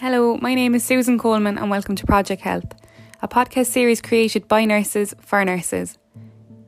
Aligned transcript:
Hello, 0.00 0.36
my 0.40 0.54
name 0.54 0.76
is 0.76 0.84
Susan 0.84 1.18
Coleman 1.18 1.58
and 1.58 1.70
welcome 1.70 1.96
to 1.96 2.06
Project 2.06 2.42
Health, 2.42 2.72
a 3.20 3.26
podcast 3.26 3.66
series 3.66 4.00
created 4.00 4.46
by 4.46 4.64
nurses 4.64 5.12
for 5.20 5.44
nurses. 5.44 5.98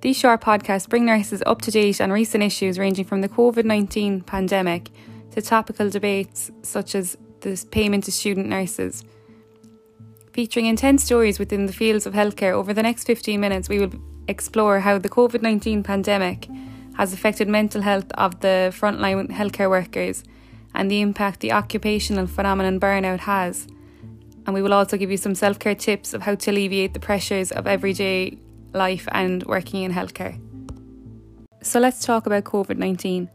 These 0.01 0.19
short 0.19 0.41
podcasts 0.41 0.89
bring 0.89 1.05
nurses 1.05 1.41
up 1.47 1.63
to 1.63 1.71
date 1.71 2.01
on 2.01 2.11
recent 2.11 2.43
issues 2.43 2.77
ranging 2.77 3.05
from 3.05 3.21
the 3.21 3.29
COVID 3.29 3.65
19 3.65 4.23
pandemic 4.23 4.91
to 5.31 5.41
topical 5.41 5.89
debates 5.89 6.51
such 6.63 6.97
as 6.97 7.17
the 7.43 7.65
payment 7.71 8.03
to 8.05 8.11
student 8.11 8.49
nurses. 8.49 9.05
Featuring 10.33 10.67
intense 10.67 11.05
stories 11.05 11.39
within 11.39 11.67
the 11.67 11.73
fields 11.73 12.07
of 12.07 12.15
healthcare, 12.15 12.55
over 12.55 12.75
the 12.75 12.83
next 12.83 13.05
15 13.05 13.39
minutes, 13.39 13.69
we 13.69 13.79
will 13.79 13.93
explore 14.27 14.81
how 14.81 14.99
the 14.99 15.09
COVID 15.09 15.41
19 15.41 15.85
pandemic 15.85 16.49
has 16.97 17.13
affected 17.13 17.47
mental 17.47 17.83
health 17.83 18.11
of 18.15 18.41
the 18.41 18.75
frontline 18.77 19.31
healthcare 19.31 19.71
workers 19.71 20.25
and 20.75 20.91
the 20.91 21.01
impact 21.01 21.41
the 21.41 21.53
occupational 21.53 22.27
phenomenon 22.27 22.81
burnout 22.81 23.21
has. 23.21 23.67
And 24.47 24.55
we 24.55 24.63
will 24.63 24.73
also 24.73 24.97
give 24.97 25.11
you 25.11 25.17
some 25.17 25.35
self 25.35 25.59
care 25.59 25.75
tips 25.75 26.15
of 26.15 26.23
how 26.23 26.35
to 26.35 26.51
alleviate 26.51 26.95
the 26.95 27.01
pressures 27.01 27.53
of 27.53 27.67
everyday 27.67 28.39
life 28.73 29.09
and 29.13 29.43
working 29.45 29.83
in 29.83 29.93
healthcare. 29.93 30.41
So 31.63 31.79
let's 31.79 32.05
talk 32.05 32.27
about 32.27 32.45
COVID 32.45 32.79
19. 32.79 33.29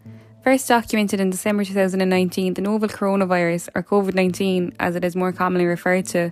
First 0.44 0.68
documented 0.68 1.20
in 1.20 1.32
December 1.32 1.64
2019, 1.64 2.54
the 2.54 2.62
novel 2.62 2.88
coronavirus, 2.88 3.70
or 3.76 3.84
COVID 3.84 4.14
19 4.14 4.76
as 4.80 4.96
it 4.96 5.04
is 5.04 5.16
more 5.16 5.32
commonly 5.32 5.66
referred 5.66 6.06
to, 6.08 6.32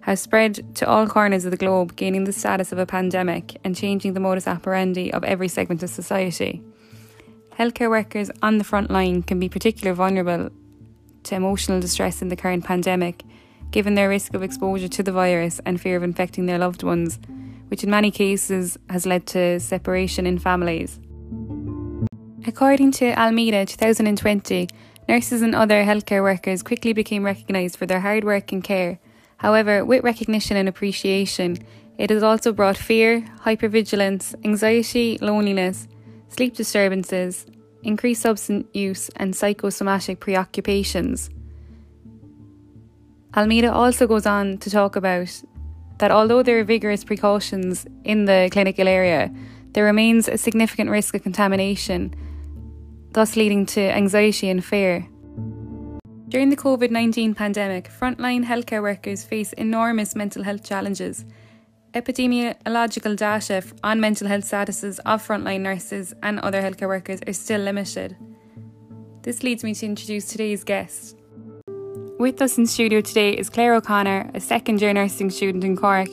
has 0.00 0.20
spread 0.20 0.74
to 0.76 0.86
all 0.86 1.06
corners 1.06 1.46
of 1.46 1.50
the 1.50 1.56
globe, 1.56 1.96
gaining 1.96 2.24
the 2.24 2.32
status 2.32 2.72
of 2.72 2.78
a 2.78 2.84
pandemic 2.84 3.58
and 3.64 3.74
changing 3.74 4.12
the 4.12 4.20
modus 4.20 4.46
operandi 4.46 5.12
of 5.12 5.24
every 5.24 5.48
segment 5.48 5.82
of 5.82 5.88
society. 5.88 6.62
Healthcare 7.58 7.88
workers 7.88 8.32
on 8.42 8.58
the 8.58 8.64
front 8.64 8.90
line 8.90 9.22
can 9.22 9.38
be 9.38 9.48
particularly 9.48 9.96
vulnerable 9.96 10.50
to 11.22 11.34
emotional 11.36 11.78
distress 11.80 12.20
in 12.20 12.28
the 12.28 12.36
current 12.36 12.64
pandemic, 12.64 13.22
given 13.70 13.94
their 13.94 14.08
risk 14.08 14.34
of 14.34 14.42
exposure 14.42 14.88
to 14.88 15.02
the 15.04 15.12
virus 15.12 15.60
and 15.64 15.80
fear 15.80 15.96
of 15.96 16.02
infecting 16.02 16.46
their 16.46 16.58
loved 16.58 16.82
ones, 16.82 17.20
which 17.68 17.84
in 17.84 17.90
many 17.90 18.10
cases 18.10 18.76
has 18.90 19.06
led 19.06 19.26
to 19.28 19.60
separation 19.60 20.26
in 20.26 20.38
families. 20.38 20.98
According 22.44 22.90
to 22.92 23.18
Almeida 23.18 23.64
2020, 23.64 24.68
nurses 25.08 25.40
and 25.40 25.54
other 25.54 25.84
healthcare 25.84 26.22
workers 26.22 26.62
quickly 26.62 26.92
became 26.92 27.22
recognised 27.22 27.76
for 27.76 27.86
their 27.86 28.00
hard 28.00 28.24
work 28.24 28.50
and 28.50 28.64
care. 28.64 28.98
However, 29.36 29.84
with 29.84 30.02
recognition 30.02 30.56
and 30.56 30.68
appreciation, 30.68 31.58
it 31.98 32.10
has 32.10 32.24
also 32.24 32.52
brought 32.52 32.76
fear, 32.76 33.20
hypervigilance, 33.44 34.34
anxiety, 34.44 35.18
loneliness, 35.20 35.86
sleep 36.34 36.54
disturbances, 36.54 37.46
increased 37.84 38.22
substance 38.22 38.66
use, 38.72 39.08
and 39.16 39.36
psychosomatic 39.36 40.18
preoccupations. 40.18 41.30
Almeida 43.36 43.72
also 43.72 44.06
goes 44.06 44.26
on 44.26 44.58
to 44.58 44.70
talk 44.70 44.96
about 44.96 45.42
that 45.98 46.10
although 46.10 46.42
there 46.42 46.58
are 46.58 46.64
vigorous 46.64 47.04
precautions 47.04 47.86
in 48.02 48.24
the 48.24 48.48
clinical 48.52 48.88
area, 48.88 49.32
there 49.72 49.84
remains 49.84 50.28
a 50.28 50.38
significant 50.38 50.90
risk 50.90 51.14
of 51.14 51.22
contamination, 51.22 52.14
thus 53.12 53.36
leading 53.36 53.64
to 53.66 53.80
anxiety 53.80 54.48
and 54.48 54.64
fear. 54.64 55.06
During 56.28 56.50
the 56.50 56.56
COVID 56.56 56.90
19 56.90 57.34
pandemic, 57.34 57.90
frontline 57.90 58.44
healthcare 58.44 58.82
workers 58.82 59.22
face 59.22 59.52
enormous 59.52 60.16
mental 60.16 60.42
health 60.42 60.64
challenges 60.64 61.24
epidemiological 61.94 63.16
data 63.16 63.62
on 63.84 64.00
mental 64.00 64.26
health 64.26 64.44
statuses 64.44 64.98
of 65.06 65.26
frontline 65.26 65.60
nurses 65.60 66.12
and 66.24 66.40
other 66.40 66.60
healthcare 66.60 66.88
workers 66.88 67.20
are 67.26 67.32
still 67.32 67.60
limited. 67.60 68.16
This 69.22 69.44
leads 69.44 69.62
me 69.62 69.74
to 69.74 69.86
introduce 69.86 70.26
today's 70.26 70.64
guest. 70.64 71.16
With 72.18 72.42
us 72.42 72.58
in 72.58 72.66
studio 72.66 73.00
today 73.00 73.32
is 73.32 73.48
Claire 73.48 73.74
O'Connor, 73.74 74.30
a 74.34 74.40
second 74.40 74.82
year 74.82 74.92
nursing 74.92 75.30
student 75.30 75.62
in 75.62 75.76
Cork, 75.76 76.08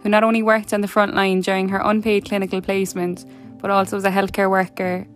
who 0.00 0.08
not 0.08 0.24
only 0.24 0.42
worked 0.42 0.72
on 0.72 0.80
the 0.80 0.88
front 0.88 1.14
line 1.14 1.40
during 1.40 1.68
her 1.68 1.80
unpaid 1.84 2.24
clinical 2.24 2.62
placement, 2.62 3.26
but 3.60 3.70
also 3.70 3.98
as 3.98 4.04
a 4.04 4.10
healthcare 4.10 4.50
worker 4.50 5.06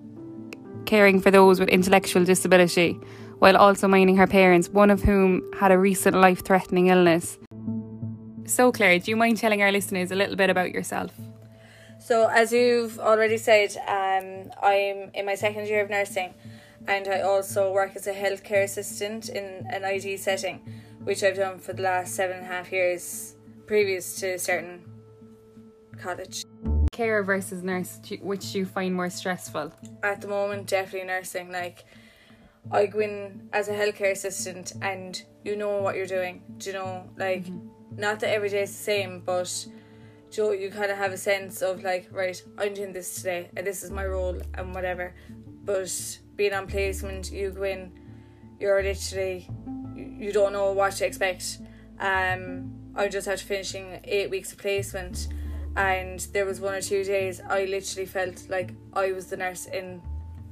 caring 0.87 1.21
for 1.21 1.31
those 1.31 1.61
with 1.61 1.69
intellectual 1.69 2.25
disability, 2.25 2.99
while 3.39 3.57
also 3.57 3.87
minding 3.89 4.17
her 4.17 4.27
parents, 4.27 4.69
one 4.69 4.91
of 4.91 5.03
whom 5.03 5.43
had 5.55 5.71
a 5.71 5.79
recent 5.79 6.17
life 6.17 6.45
threatening 6.45 6.89
illness. 6.89 7.39
So, 8.47 8.73
Claire, 8.73 8.99
do 8.99 9.11
you 9.11 9.17
mind 9.17 9.37
telling 9.37 9.63
our 9.63 9.71
listeners 9.71 10.11
a 10.11 10.17
little 10.17 10.37
bit 10.37 10.51
about 10.51 10.73
yourself? 10.73 11.13
So, 11.99 12.29
as 12.29 12.53
you've 12.53 12.99
already 12.99 13.37
said, 13.37 13.77
um, 13.87 14.51
I'm 14.63 15.11
in 15.15 15.27
my 15.27 15.35
second 15.35 15.67
year 15.69 15.83
of 15.83 15.91
nursing 15.91 16.35
and 16.89 17.07
I 17.09 17.21
also 17.21 17.73
work 17.73 17.95
as 17.95 18.07
a 18.07 18.13
healthcare 18.13 18.65
assistant 18.65 19.29
in 19.29 19.67
an 19.71 19.85
ID 19.85 20.17
setting, 20.17 20.61
which 21.05 21.23
I've 21.23 21.37
done 21.37 21.59
for 21.59 21.73
the 21.73 21.83
last 21.83 22.15
seven 22.15 22.39
and 22.39 22.47
a 22.47 22.49
half 22.49 22.73
years 22.73 23.37
previous 23.67 24.19
to 24.21 24.39
certain 24.39 24.83
college. 25.99 26.45
Care 26.93 27.23
versus 27.23 27.63
nurse, 27.63 28.01
which 28.21 28.53
do 28.53 28.59
you 28.59 28.67
find 28.67 28.95
more 28.95 29.11
stressful? 29.11 29.73
At 30.03 30.21
the 30.21 30.29
moment, 30.29 30.67
definitely 30.67 31.07
nursing. 31.07 31.53
Like, 31.53 31.85
I 32.73 32.87
go 32.87 33.01
in 33.01 33.49
as 33.53 33.69
a 33.69 33.73
healthcare 33.73 34.13
assistant 34.13 34.73
and 34.83 35.23
you 35.45 35.57
know 35.57 35.81
what 35.83 35.97
you're 35.97 36.07
doing. 36.07 36.43
Do 36.59 36.71
you 36.71 36.75
know, 36.75 37.09
like, 37.17 37.45
mm-hmm 37.45 37.80
not 38.01 38.21
that 38.21 38.31
every 38.31 38.49
day 38.49 38.63
is 38.63 38.71
the 38.71 38.83
same, 38.83 39.21
but 39.21 39.67
Joe, 40.31 40.53
you 40.53 40.71
kind 40.71 40.91
of 40.91 40.97
have 40.97 41.13
a 41.13 41.17
sense 41.17 41.63
of 41.63 41.83
like, 41.83 42.09
right, 42.11 42.43
I'm 42.59 42.75
doing 42.75 42.93
this 42.93 43.17
today, 43.17 43.51
and 43.57 43.67
this 43.67 43.83
is 43.83 43.91
my 43.91 44.07
role, 44.07 44.41
and 44.55 44.75
whatever. 44.75 45.15
But 45.65 46.19
being 46.37 46.55
on 46.55 46.67
placement, 46.67 47.31
you 47.31 47.51
go 47.51 47.65
in, 47.65 47.93
you're 48.59 48.83
literally, 48.83 49.49
you 49.95 50.33
don't 50.33 50.53
know 50.53 50.73
what 50.73 50.95
to 50.95 51.07
expect. 51.07 51.59
Um, 51.99 52.73
I 52.95 53.09
just 53.09 53.29
after 53.29 53.45
finishing 53.45 54.01
eight 54.05 54.31
weeks 54.31 54.53
of 54.53 54.59
placement, 54.59 55.29
and 55.77 56.21
there 56.33 56.45
was 56.45 56.61
one 56.61 56.75
or 56.75 56.81
two 56.81 57.05
days 57.05 57.41
I 57.49 57.65
literally 57.65 58.07
felt 58.07 58.49
like 58.49 58.75
I 58.93 59.13
was 59.13 59.27
the 59.27 59.37
nurse 59.37 59.67
in 59.67 60.03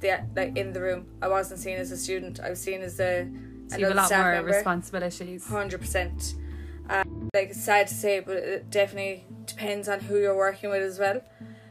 the 0.01 0.21
like 0.37 0.57
in 0.57 0.73
the 0.73 0.81
room. 0.81 1.07
I 1.21 1.29
wasn't 1.29 1.61
seen 1.61 1.77
as 1.77 1.91
a 1.91 1.97
student. 1.97 2.41
I 2.41 2.51
was 2.51 2.61
seen 2.61 2.83
as 2.83 3.01
a 3.01 3.29
so 3.69 3.77
you 3.77 3.87
have 3.87 3.95
a 3.95 3.97
lot 3.97 4.11
more 4.11 4.33
member. 4.33 4.51
responsibilities. 4.53 5.47
Hundred 5.47 5.81
percent. 5.81 6.35
Um, 6.91 7.29
like 7.35 7.51
it's 7.51 7.63
sad 7.63 7.89
to 7.89 7.95
say, 7.95 8.21
but 8.21 8.37
it 8.37 8.71
definitely 8.71 9.27
depends 9.45 9.89
on 9.89 10.01
who 10.01 10.19
you're 10.19 10.37
working 10.37 10.71
with 10.71 10.83
as 10.83 10.99
well. 10.99 11.21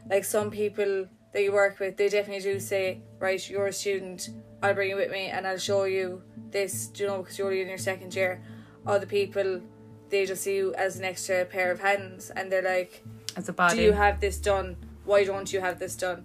Like 0.08 0.24
some 0.24 0.50
people 0.50 1.06
that 1.32 1.42
you 1.42 1.52
work 1.52 1.78
with, 1.78 1.96
they 1.96 2.08
definitely 2.08 2.42
do 2.42 2.60
say, 2.60 3.02
right, 3.18 3.48
you're 3.50 3.66
a 3.66 3.72
student, 3.72 4.30
I'll 4.62 4.74
bring 4.74 4.90
you 4.90 4.96
with 4.96 5.10
me 5.10 5.26
and 5.26 5.46
I'll 5.46 5.58
show 5.58 5.84
you 5.84 6.22
this, 6.50 6.90
you 6.96 7.06
know, 7.06 7.18
because 7.22 7.38
you're 7.38 7.48
only 7.48 7.62
in 7.62 7.68
your 7.68 7.78
second 7.78 8.14
year. 8.14 8.42
Other 8.86 9.06
people, 9.06 9.60
they 10.08 10.24
just 10.24 10.42
see 10.42 10.56
you 10.56 10.74
as 10.74 10.98
an 10.98 11.04
extra 11.04 11.44
pair 11.44 11.70
of 11.70 11.80
hands 11.80 12.30
and 12.30 12.50
they're 12.50 12.62
like, 12.62 13.04
as 13.36 13.48
a 13.48 13.52
body. 13.52 13.76
Do 13.76 13.82
you 13.82 13.92
have 13.92 14.20
this 14.20 14.38
done? 14.38 14.76
Why 15.04 15.24
don't 15.24 15.52
you 15.52 15.60
have 15.60 15.78
this 15.78 15.96
done? 15.96 16.24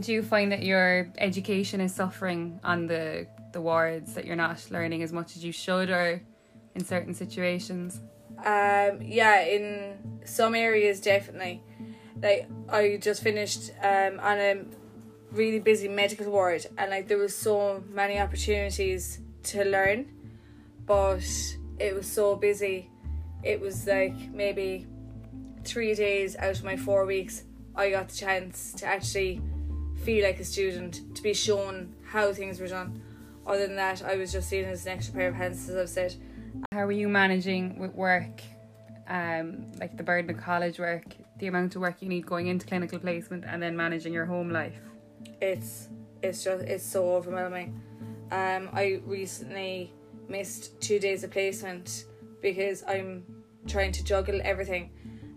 Do 0.00 0.12
you 0.12 0.22
find 0.22 0.50
that 0.50 0.64
your 0.64 1.12
education 1.18 1.80
is 1.80 1.94
suffering 1.94 2.58
on 2.64 2.86
the 2.86 3.28
the 3.52 3.60
wards 3.60 4.14
that 4.14 4.24
you're 4.24 4.34
not 4.34 4.66
learning 4.70 5.02
as 5.02 5.12
much 5.12 5.36
as 5.36 5.44
you 5.44 5.52
should 5.52 5.90
or 5.90 6.22
in 6.74 6.84
certain 6.84 7.14
situations? 7.14 8.00
Um, 8.38 9.00
yeah, 9.02 9.40
in 9.42 10.20
some 10.24 10.54
areas 10.54 11.00
definitely. 11.00 11.62
Like 12.20 12.48
I 12.68 12.98
just 13.00 13.22
finished 13.22 13.70
um, 13.82 14.20
on 14.20 14.38
a 14.38 14.64
really 15.30 15.58
busy 15.58 15.88
medical 15.88 16.30
ward, 16.30 16.66
and 16.78 16.90
like 16.90 17.08
there 17.08 17.18
was 17.18 17.36
so 17.36 17.82
many 17.90 18.18
opportunities 18.18 19.20
to 19.44 19.64
learn, 19.64 20.06
but 20.86 21.24
it 21.78 21.94
was 21.94 22.06
so 22.06 22.36
busy. 22.36 22.90
It 23.42 23.60
was 23.60 23.86
like 23.86 24.32
maybe 24.32 24.86
three 25.64 25.94
days 25.94 26.36
out 26.36 26.58
of 26.58 26.64
my 26.64 26.76
four 26.76 27.06
weeks, 27.06 27.44
I 27.74 27.90
got 27.90 28.08
the 28.08 28.16
chance 28.16 28.72
to 28.74 28.86
actually 28.86 29.40
feel 30.04 30.24
like 30.24 30.40
a 30.40 30.44
student, 30.44 31.14
to 31.14 31.22
be 31.22 31.32
shown 31.32 31.94
how 32.04 32.32
things 32.32 32.60
were 32.60 32.68
done. 32.68 33.00
Other 33.46 33.66
than 33.66 33.76
that, 33.76 34.02
I 34.02 34.16
was 34.16 34.32
just 34.32 34.48
seen 34.48 34.64
as 34.64 34.86
an 34.86 34.92
extra 34.92 35.14
pair 35.14 35.28
of 35.28 35.34
hands, 35.34 35.68
as 35.68 35.76
I've 35.76 35.88
said. 35.88 36.14
How 36.72 36.84
are 36.84 36.92
you 36.92 37.08
managing 37.08 37.78
with 37.78 37.94
work, 37.94 38.42
um, 39.08 39.72
like 39.78 39.96
the 39.96 40.02
burden 40.02 40.30
of 40.30 40.42
college 40.42 40.78
work, 40.78 41.04
the 41.38 41.46
amount 41.46 41.74
of 41.74 41.80
work 41.80 41.96
you 42.00 42.08
need 42.08 42.26
going 42.26 42.46
into 42.46 42.66
clinical 42.66 42.98
placement, 42.98 43.44
and 43.46 43.62
then 43.62 43.76
managing 43.76 44.12
your 44.12 44.26
home 44.26 44.50
life? 44.50 44.78
It's 45.40 45.88
it's 46.22 46.44
just 46.44 46.64
it's 46.64 46.84
so 46.84 47.14
overwhelming. 47.14 47.80
Um, 48.30 48.68
I 48.72 49.00
recently 49.04 49.92
missed 50.28 50.80
two 50.80 50.98
days 50.98 51.24
of 51.24 51.30
placement 51.30 52.06
because 52.40 52.82
I'm 52.86 53.24
trying 53.66 53.92
to 53.92 54.04
juggle 54.04 54.40
everything. 54.42 54.90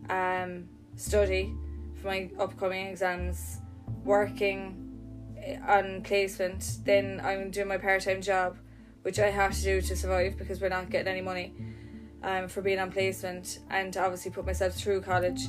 Um, 0.09 0.69
study 0.95 1.53
for 1.95 2.07
my 2.07 2.29
upcoming 2.39 2.88
exams, 2.88 3.57
working 4.03 5.33
eh, 5.38 5.57
on 5.68 6.01
placement, 6.03 6.79
then 6.85 7.21
I'm 7.23 7.51
doing 7.51 7.68
my 7.68 7.77
part 7.77 8.01
time 8.03 8.21
job 8.21 8.57
which 9.06 9.19
I 9.19 9.30
have 9.30 9.54
to 9.54 9.62
do 9.62 9.81
to 9.81 9.96
survive 9.96 10.36
because 10.36 10.60
we're 10.60 10.69
not 10.69 10.90
getting 10.90 11.07
any 11.07 11.22
money 11.22 11.54
um, 12.24 12.48
for 12.48 12.63
being 12.63 12.80
on 12.80 12.92
placement 12.92 13.60
and 13.69 13.96
obviously 13.98 14.31
put 14.31 14.48
myself 14.48 14.74
through 14.74 15.02
college. 15.02 15.42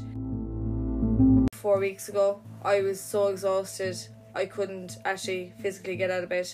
Four 1.55 1.79
weeks 1.79 2.11
ago, 2.11 2.43
I 2.62 2.82
was 2.82 3.00
so 3.00 3.29
exhausted 3.29 3.97
I 4.35 4.44
couldn't 4.44 4.99
actually 5.06 5.55
physically 5.62 5.97
get 5.97 6.11
out 6.11 6.23
of 6.23 6.29
bed. 6.29 6.53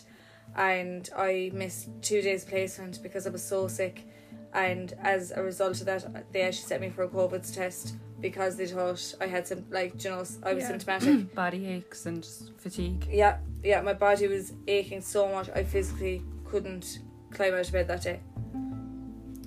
and 0.54 1.10
I 1.16 1.50
missed 1.52 1.88
two 2.02 2.22
days 2.22 2.44
placement 2.44 3.02
because 3.02 3.26
I 3.26 3.30
was 3.30 3.42
so 3.42 3.66
sick. 3.66 4.06
And 4.54 4.92
as 5.02 5.32
a 5.32 5.42
result 5.42 5.80
of 5.80 5.86
that, 5.86 6.32
they 6.32 6.42
actually 6.42 6.68
sent 6.68 6.82
me 6.82 6.90
for 6.90 7.02
a 7.02 7.08
COVID 7.08 7.52
test 7.52 7.96
because 8.20 8.56
they 8.56 8.66
thought 8.66 9.14
I 9.20 9.26
had 9.26 9.48
some 9.48 9.64
like 9.70 10.04
you 10.04 10.10
know 10.10 10.18
I 10.44 10.54
was 10.54 10.62
Yeah. 10.62 10.68
symptomatic. 10.68 11.34
Body 11.34 11.66
aches 11.66 12.06
and 12.06 12.24
fatigue. 12.58 13.08
yeah, 13.10 13.38
yeah, 13.64 13.80
my 13.80 13.94
body 13.94 14.28
was 14.28 14.52
aching 14.68 15.00
so 15.00 15.26
much 15.32 15.48
I 15.56 15.64
physically 15.64 16.22
couldn't 16.52 16.98
climb 17.30 17.54
out 17.54 17.66
of 17.66 17.72
bed 17.72 17.88
that 17.88 18.02
day. 18.02 18.20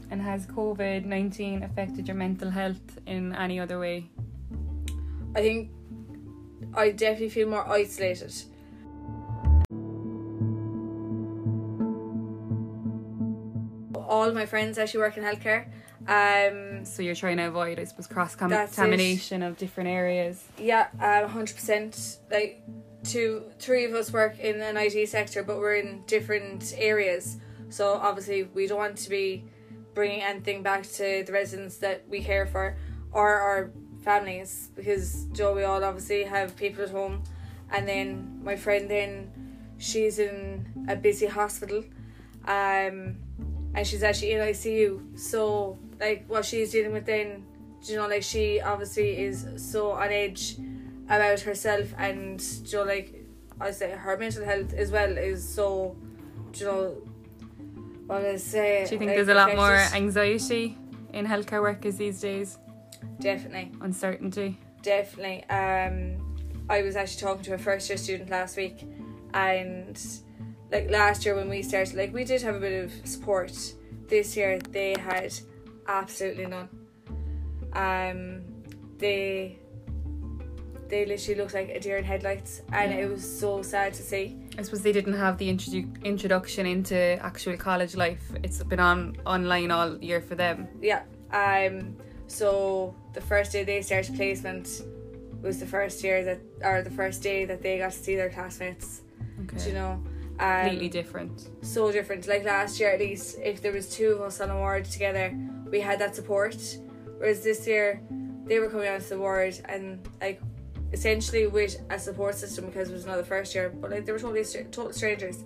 And 0.10 0.20
has 0.22 0.48
COVID 0.48 1.06
19 1.06 1.62
affected 1.64 2.08
your 2.08 2.16
mental 2.18 2.50
health 2.50 3.00
in 3.06 3.34
any 3.36 3.60
other 3.60 3.78
way? 3.80 4.10
I 5.36 5.42
think 5.42 5.70
I 6.74 6.90
definitely 6.92 7.30
feel 7.30 7.48
more 7.50 7.68
isolated. 7.70 8.34
All 14.08 14.32
my 14.32 14.46
friends 14.46 14.78
actually 14.78 15.00
work 15.02 15.18
in 15.18 15.24
healthcare. 15.24 15.66
Um, 16.08 16.86
So 16.86 17.02
you're 17.02 17.16
trying 17.16 17.38
to 17.38 17.48
avoid, 17.48 17.80
I 17.80 17.84
suppose, 17.86 18.08
cross 18.08 18.36
contamination 18.36 19.42
of 19.44 19.58
different 19.58 19.90
areas. 19.90 20.44
yeah, 20.60 20.88
um, 21.00 21.30
hundred 21.30 21.56
percent. 21.56 22.20
Like 22.32 22.62
two, 23.06 23.44
three 23.60 23.86
of 23.86 23.94
us 23.94 24.12
work 24.12 24.40
in 24.40 24.62
an 24.62 24.78
ID 24.78 25.06
sector, 25.06 25.44
but 25.44 25.58
we're 25.58 25.76
in 25.76 26.04
different 26.08 26.74
areas. 26.78 27.38
So 27.70 27.94
obviously, 27.94 28.44
we 28.44 28.68
don't 28.68 28.78
want 28.78 28.98
to 28.98 29.10
be 29.10 29.46
bringing 29.94 30.22
anything 30.22 30.62
back 30.62 30.84
to 30.84 31.24
the 31.26 31.32
residents 31.32 31.78
that 31.78 32.04
we 32.10 32.22
care 32.22 32.46
for 32.46 32.76
or 33.12 33.30
our 33.30 33.72
families 34.04 34.70
because 34.76 35.26
Joe, 35.32 35.56
we 35.56 35.64
all 35.64 35.84
obviously 35.84 36.24
have 36.24 36.56
people 36.56 36.84
at 36.84 36.90
home, 36.90 37.24
and 37.72 37.88
then 37.88 38.40
my 38.44 38.56
friend 38.56 38.90
then 38.90 39.32
she's 39.78 40.20
in 40.20 40.66
a 40.88 40.96
busy 40.96 41.26
hospital, 41.26 41.84
um, 42.46 43.16
and 43.74 43.86
she's 43.86 44.04
actually 44.04 44.34
in 44.34 44.42
ICU. 44.42 45.18
So 45.18 45.80
like 46.00 46.26
what 46.28 46.46
she's 46.46 46.72
dealing 46.72 46.92
with 46.92 47.06
then, 47.06 47.46
you 47.84 47.96
know, 47.96 48.08
like 48.08 48.24
she 48.24 48.62
obviously 48.62 49.18
is 49.18 49.48
so 49.58 49.92
on 49.92 50.10
edge 50.10 50.58
about 51.06 51.40
herself, 51.42 51.94
and 51.98 52.42
you 52.66 52.78
know, 52.78 52.84
like 52.84 53.26
I 53.60 53.72
say 53.72 53.92
her 53.92 54.18
mental 54.18 54.44
health 54.44 54.74
as 54.74 54.92
well 54.92 55.18
is 55.18 55.48
so, 55.48 55.96
do 56.52 56.60
you 56.60 56.66
know. 56.66 57.02
What 58.08 58.24
I 58.24 58.36
say? 58.36 58.86
Do 58.86 58.94
you 58.94 59.00
think 59.00 59.10
like, 59.10 59.18
there's 59.18 59.30
a 59.30 59.34
lot 59.34 59.56
more 59.56 59.78
anxiety 59.94 60.78
in 61.14 61.26
healthcare 61.26 61.62
workers 61.62 61.98
these 61.98 62.22
days? 62.22 62.60
Definitely. 63.20 63.72
Uncertainty. 63.82 64.60
Definitely. 64.84 65.44
Um, 65.50 66.36
I 66.70 66.84
was 66.84 66.96
actually 66.96 67.22
talking 67.22 67.44
to 67.46 67.56
a 67.56 67.58
first 67.58 67.90
year 67.90 67.98
student 67.98 68.30
last 68.30 68.58
week, 68.58 68.88
and 69.34 70.00
like 70.72 70.92
last 70.92 71.26
year 71.26 71.36
when 71.36 71.50
we 71.50 71.64
started, 71.64 71.96
like 71.96 72.14
we 72.14 72.24
did 72.24 72.44
have 72.44 72.54
a 72.56 72.60
bit 72.60 72.84
of 72.86 72.92
support. 73.08 73.54
This 74.08 74.38
year 74.38 74.60
they 74.60 74.94
had 75.00 75.34
absolutely 75.88 76.46
none. 76.46 76.70
Um, 77.74 78.44
they 79.00 79.58
they 80.90 81.06
literally 81.06 81.40
looked 81.40 81.54
like 81.54 81.70
a 81.70 81.80
deer 81.80 81.98
in 81.98 82.04
headlights, 82.04 82.62
and 82.72 82.92
Yeah. 82.92 83.00
it 83.06 83.10
was 83.10 83.24
so 83.40 83.62
sad 83.62 83.94
to 83.96 84.04
see. 84.04 84.38
I 84.58 84.62
suppose 84.64 84.82
they 84.82 84.92
didn't 84.92 85.14
have 85.18 85.38
the 85.38 85.50
introdu- 85.54 86.04
introduction 86.04 86.66
into 86.66 86.96
actual 87.22 87.58
college 87.58 87.96
life. 87.96 88.24
It's 88.44 88.62
been 88.64 88.80
on 88.80 89.18
online 89.26 89.72
all 89.72 89.98
year 90.04 90.22
for 90.22 90.36
them. 90.36 90.68
Yeah. 90.82 91.02
Um. 91.32 91.96
So 92.28 92.96
the 93.14 93.22
first 93.22 93.52
day 93.52 93.64
they 93.64 93.82
started 93.82 94.16
placement 94.16 94.68
was 95.42 95.60
the 95.60 95.66
first 95.68 96.04
year 96.04 96.24
that, 96.24 96.40
or 96.64 96.82
the 96.82 96.90
first 96.90 97.22
day 97.22 97.46
that 97.46 97.62
they 97.62 97.78
got 97.78 97.92
to 97.92 97.98
see 97.98 98.16
their 98.16 98.30
classmates. 98.30 99.02
Okay. 99.44 99.58
Do 99.58 99.68
you 99.70 99.74
know? 99.76 100.02
Um, 100.40 100.62
Completely 100.64 100.90
different. 100.90 101.50
so 101.62 101.92
different. 101.92 102.28
Like 102.28 102.44
last 102.44 102.80
year, 102.80 102.90
at 102.92 103.00
least, 103.00 103.38
if 103.44 103.62
there 103.62 103.72
was 103.72 103.88
two 103.90 104.10
of 104.14 104.22
us 104.22 104.42
on 104.42 104.50
a 104.50 104.58
ward 104.58 104.86
together, 104.86 105.34
we 105.72 105.80
had 105.80 106.00
that 106.00 106.14
support. 106.16 106.58
Whereas 107.18 107.42
this 107.44 107.66
year, 107.68 108.02
they 108.46 108.60
were 108.60 108.70
coming 108.70 108.90
onto 108.90 109.08
the 109.08 109.18
ward 109.20 109.56
and 109.66 110.00
like 110.20 110.42
essentially 110.94 111.48
with 111.48 111.80
a 111.90 112.00
support 112.00 112.36
system 112.36 112.66
because 112.68 112.90
it 112.90 112.94
was 112.94 113.06
another 113.06 113.24
first 113.24 113.54
year, 113.56 113.70
but 113.70 113.92
like 113.92 114.06
they 114.06 114.12
were 114.12 114.20
totally 114.20 114.44
str- 114.44 114.62
total 114.72 114.94
strangers. 114.94 115.44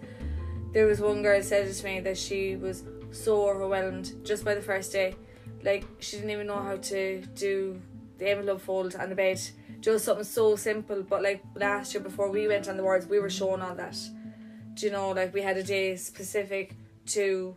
There 0.74 0.86
was 0.86 1.00
one 1.00 1.21
girl 1.24 1.41
said 1.41 1.71
to 1.74 1.86
me 1.86 2.00
that 2.01 2.18
she 2.18 2.56
was 2.56 2.83
so 3.12 3.50
overwhelmed 3.50 4.13
just 4.24 4.45
by 4.45 4.53
the 4.53 4.62
first 4.62 4.91
day, 4.91 5.15
like 5.63 5.83
she 6.00 6.18
didn't 6.18 6.31
even 6.31 6.47
know 6.47 6.62
how 6.62 6.77
to 6.77 7.21
do 7.36 7.81
the 8.19 8.30
envelope 8.30 8.62
fold 8.62 8.95
on 8.95 9.09
the 9.09 9.15
bed. 9.15 9.39
Just 9.81 10.06
something 10.06 10.25
so 10.25 10.56
simple, 10.57 11.01
but 11.03 11.24
like 11.24 11.41
last 11.56 11.94
year 11.94 12.03
before 12.03 12.30
we 12.30 12.47
went 12.47 12.68
on 12.68 12.75
the 12.77 12.83
wards, 12.83 13.07
we 13.07 13.19
were 13.19 13.30
shown 13.30 13.62
all 13.62 13.75
that 13.75 13.97
do 14.75 14.86
you 14.86 14.91
know 14.94 15.09
like 15.12 15.33
we 15.33 15.41
had 15.41 15.57
a 15.57 15.63
day 15.63 15.94
specific 15.97 16.74
to 17.06 17.53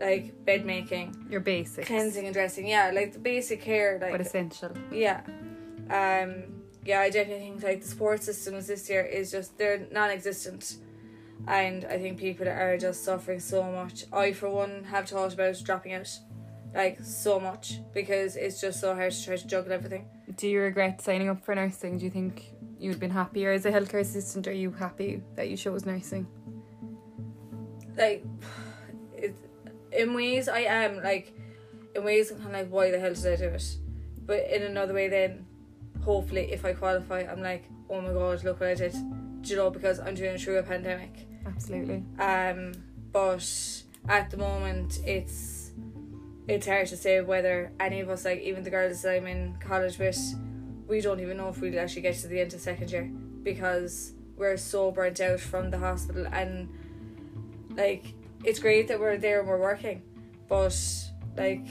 like 0.00 0.44
bed 0.44 0.64
making 0.66 1.14
Your 1.30 1.38
basics. 1.40 1.86
cleansing 1.86 2.24
and 2.24 2.34
dressing 2.34 2.66
yeah 2.66 2.90
like 2.92 3.12
the 3.12 3.20
basic 3.20 3.60
care 3.60 3.98
like 4.00 4.10
But 4.12 4.20
essential. 4.22 4.72
yeah 4.90 5.20
um 5.90 6.59
yeah 6.84 7.00
i 7.00 7.10
definitely 7.10 7.44
think 7.44 7.62
like 7.62 7.80
the 7.82 7.86
support 7.88 8.22
systems 8.22 8.66
this 8.66 8.88
year 8.88 9.02
is 9.02 9.30
just 9.30 9.56
they're 9.58 9.86
non-existent 9.92 10.76
and 11.46 11.84
i 11.86 11.98
think 11.98 12.18
people 12.18 12.48
are 12.48 12.76
just 12.78 13.04
suffering 13.04 13.40
so 13.40 13.62
much 13.70 14.04
i 14.12 14.32
for 14.32 14.48
one 14.50 14.84
have 14.84 15.08
thought 15.08 15.32
about 15.32 15.56
dropping 15.64 15.92
out 15.92 16.10
like 16.74 16.98
so 17.02 17.40
much 17.40 17.80
because 17.92 18.36
it's 18.36 18.60
just 18.60 18.80
so 18.80 18.94
hard 18.94 19.12
to 19.12 19.24
try 19.24 19.36
to 19.36 19.46
juggle 19.46 19.72
everything 19.72 20.06
Do 20.36 20.48
you 20.48 20.60
regret 20.60 21.02
signing 21.02 21.28
up 21.28 21.44
for 21.44 21.54
nursing? 21.54 21.98
Do 21.98 22.04
you 22.04 22.10
think 22.10 22.44
you'd 22.78 23.00
been 23.00 23.10
happier 23.10 23.50
as 23.50 23.66
a 23.66 23.72
healthcare 23.72 24.00
assistant? 24.00 24.46
Are 24.46 24.52
you 24.52 24.70
happy 24.70 25.20
that 25.34 25.48
you 25.50 25.56
chose 25.56 25.84
nursing? 25.84 26.26
like 27.96 28.24
it, 29.16 29.34
in 29.92 30.14
ways 30.14 30.48
I 30.48 30.60
am 30.60 31.02
like 31.02 31.36
in 31.94 32.04
ways 32.04 32.30
I'm 32.30 32.38
kind 32.38 32.54
of 32.56 32.62
like 32.62 32.70
why 32.70 32.90
the 32.90 32.98
hell 32.98 33.14
did 33.14 33.26
I 33.26 33.36
do 33.36 33.48
it 33.48 33.76
but 34.24 34.46
in 34.48 34.62
another 34.62 34.94
way 34.94 35.08
then 35.08 35.46
hopefully 36.02 36.52
if 36.52 36.64
I 36.64 36.72
qualify 36.72 37.20
I'm 37.20 37.42
like 37.42 37.64
oh 37.88 38.00
my 38.00 38.12
god 38.12 38.44
look 38.44 38.60
what 38.60 38.70
I 38.70 38.74
did. 38.74 38.92
Do 39.42 39.50
you 39.50 39.56
know 39.56 39.70
because 39.70 40.00
I'm 40.00 40.14
doing 40.14 40.34
it 40.34 40.40
through 40.40 40.58
a 40.58 40.62
pandemic. 40.62 41.26
Absolutely. 41.46 42.04
um 42.18 42.72
but 43.12 43.82
at 44.08 44.30
the 44.30 44.36
moment 44.36 45.00
it's 45.04 45.72
it's 46.48 46.66
hard 46.66 46.86
to 46.88 46.96
say 46.96 47.20
whether 47.20 47.72
any 47.78 48.00
of 48.00 48.10
us 48.10 48.24
like 48.24 48.40
even 48.40 48.62
the 48.64 48.70
girls 48.70 49.02
that 49.02 49.12
I'm 49.14 49.26
in 49.26 49.56
college 49.60 49.98
with 49.98 50.18
we 50.88 51.00
don't 51.00 51.20
even 51.20 51.36
know 51.36 51.48
if 51.48 51.60
we'll 51.60 51.78
actually 51.78 52.02
get 52.02 52.16
to 52.16 52.28
the 52.28 52.40
end 52.40 52.52
of 52.52 52.60
second 52.60 52.90
year 52.90 53.10
because 53.42 54.12
we're 54.36 54.56
so 54.56 54.90
burnt 54.90 55.20
out 55.20 55.38
from 55.38 55.70
the 55.70 55.78
hospital 55.78 56.26
and 56.32 56.68
like 57.70 58.14
it's 58.44 58.58
great 58.58 58.88
that 58.88 58.98
we're 58.98 59.16
there 59.16 59.40
and 59.40 59.48
we're 59.48 59.60
working 59.60 60.02
but 60.48 60.76
like 61.36 61.66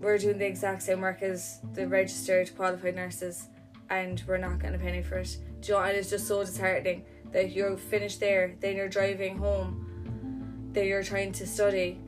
we're 0.00 0.18
doing 0.18 0.36
the 0.36 0.46
exact 0.46 0.82
same 0.82 1.00
work 1.00 1.22
as 1.22 1.60
the 1.74 1.86
registered 1.86 2.54
qualified 2.56 2.96
nurses 2.96 3.46
and 3.96 4.22
we're 4.26 4.38
not 4.46 4.58
getting 4.60 4.76
a 4.80 4.82
penny 4.86 5.02
for 5.02 5.16
it. 5.18 5.36
Do 5.60 5.68
you 5.72 5.78
know, 5.78 5.84
and 5.84 5.96
it's 5.96 6.10
just 6.10 6.26
so 6.26 6.42
disheartening 6.44 7.04
that 7.32 7.52
you're 7.52 7.76
finished 7.76 8.20
there 8.20 8.44
then 8.60 8.76
you're 8.76 8.88
driving 8.98 9.38
home 9.38 9.70
then 10.74 10.84
you're 10.86 11.02
trying 11.02 11.32
to 11.32 11.46
study 11.46 11.98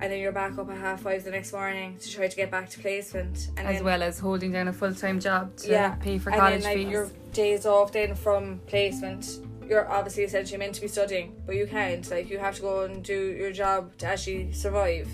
and 0.00 0.12
then 0.12 0.18
you're 0.20 0.32
back 0.42 0.58
up 0.58 0.68
at 0.70 0.76
half 0.76 1.00
five 1.02 1.24
the 1.24 1.30
next 1.30 1.52
morning 1.52 1.96
to 1.98 2.10
try 2.16 2.26
to 2.28 2.36
get 2.36 2.50
back 2.50 2.68
to 2.68 2.78
placement 2.80 3.36
and 3.56 3.66
As 3.66 3.76
then, 3.76 3.84
well 3.84 4.02
as 4.02 4.18
holding 4.18 4.52
down 4.52 4.68
a 4.68 4.72
full 4.72 4.94
time 4.94 5.18
job 5.18 5.56
to 5.58 5.70
Yeah, 5.70 5.94
pay 5.94 6.18
for 6.18 6.30
college 6.30 6.54
and 6.56 6.62
then 6.64 6.70
like 6.72 6.84
fees. 6.84 6.92
your 6.92 7.10
days 7.32 7.64
off 7.64 7.92
then 7.92 8.14
from 8.14 8.60
placement 8.66 9.24
you're 9.68 9.88
obviously 9.90 10.24
essentially 10.24 10.58
meant 10.58 10.74
to 10.74 10.80
be 10.82 10.88
studying 10.88 11.34
but 11.46 11.54
you 11.56 11.66
can't. 11.66 12.04
Like 12.10 12.28
you 12.30 12.38
have 12.38 12.54
to 12.56 12.62
go 12.62 12.84
and 12.84 13.02
do 13.02 13.18
your 13.40 13.52
job 13.52 13.96
to 13.98 14.06
actually 14.06 14.52
survive. 14.52 15.08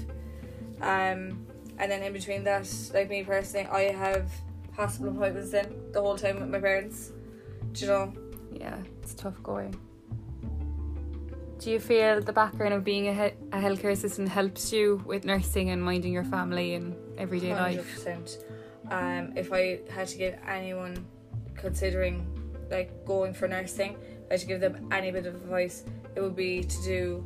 Um 0.80 1.46
and 1.78 1.86
then 1.90 2.02
in 2.02 2.12
between 2.12 2.42
that 2.44 2.68
like 2.92 3.08
me 3.08 3.22
personally 3.22 3.66
I 3.68 3.82
have 3.92 4.26
hospital 4.76 5.12
appointments 5.14 5.50
then 5.50 5.74
the 5.92 6.00
whole 6.00 6.16
time 6.16 6.40
with 6.40 6.48
my 6.48 6.58
parents 6.60 7.12
do 7.72 7.84
you 7.84 7.90
know 7.92 8.12
Yeah, 8.52 8.78
it's 9.02 9.14
tough 9.14 9.42
going. 9.42 9.74
Do 11.58 11.70
you 11.70 11.78
feel 11.78 12.20
the 12.20 12.32
background 12.32 12.74
of 12.74 12.82
being 12.82 13.06
a, 13.08 13.14
he- 13.14 13.36
a 13.52 13.58
healthcare 13.60 13.92
assistant 13.92 14.28
helps 14.28 14.72
you 14.72 15.00
with 15.06 15.24
nursing 15.24 15.70
and 15.70 15.80
minding 15.82 16.12
your 16.12 16.24
family 16.24 16.74
and 16.74 16.96
everyday 17.18 17.54
life? 17.54 18.04
100%. 18.04 18.44
Um, 18.90 19.32
if 19.36 19.52
I 19.52 19.80
had 19.88 20.08
to 20.08 20.18
give 20.18 20.34
anyone 20.46 21.06
considering 21.54 22.26
like 22.70 23.04
going 23.04 23.32
for 23.32 23.46
nursing, 23.46 23.96
if 24.26 24.32
I 24.32 24.36
to 24.38 24.46
give 24.46 24.60
them 24.60 24.88
any 24.90 25.12
bit 25.12 25.26
of 25.26 25.34
advice, 25.36 25.84
it 26.16 26.20
would 26.20 26.34
be 26.34 26.64
to 26.64 26.82
do 26.82 27.24